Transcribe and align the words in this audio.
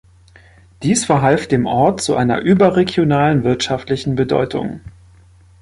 Dies 0.81 1.05
verhalf 1.05 1.45
dem 1.47 1.67
Ort 1.67 2.01
zu 2.01 2.15
einer 2.15 2.39
überregionalen 2.39 3.43
wirtschaftlichen 3.43 4.15
Bedeutung. 4.15 4.81